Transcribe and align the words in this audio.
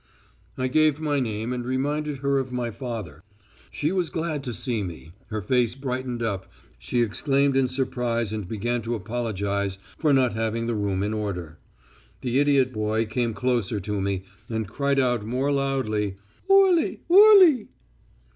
"I 0.57 0.67
gave 0.67 0.99
my 0.99 1.19
name 1.19 1.53
and 1.53 1.63
reminded 1.63 2.21
her 2.25 2.39
of 2.39 2.51
my 2.51 2.71
father. 2.71 3.21
She 3.69 3.91
was 3.91 4.09
glad 4.09 4.43
to 4.45 4.51
see 4.51 4.81
me, 4.81 5.11
her 5.27 5.43
face 5.43 5.75
brightened 5.75 6.23
up, 6.23 6.51
she 6.79 7.03
exclaimed 7.03 7.55
in 7.55 7.67
surprise 7.67 8.33
and 8.33 8.47
began 8.47 8.81
to 8.81 8.95
apologise 8.95 9.77
for 9.99 10.11
not 10.11 10.33
having 10.33 10.65
the 10.65 10.73
room 10.73 11.03
in 11.03 11.13
order. 11.13 11.59
The 12.21 12.39
idiot 12.39 12.73
boy 12.73 13.05
came 13.05 13.35
closer 13.35 13.79
to 13.81 14.01
me, 14.01 14.23
and 14.49 14.67
cried 14.67 14.99
out 14.99 15.23
more 15.23 15.51
loudly, 15.51 16.15
_oorli, 16.49 17.01
oorli.... 17.07 17.67